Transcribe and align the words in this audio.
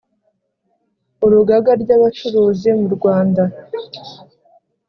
Urugagary 1.25 1.85
Abacuruzi 1.97 2.69
Mu 2.79 2.87
Rwanda 2.95 3.43